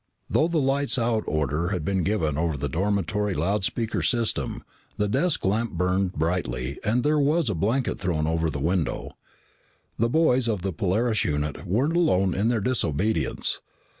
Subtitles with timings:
[0.31, 4.63] Though the lights out order had been given over the dormitory loud speaker system,
[4.97, 9.11] the desk lamp burned brightly and there was a blanket thrown over the window.
[9.99, 13.61] The boys of the Polaris unit weren't alone in their disobedience.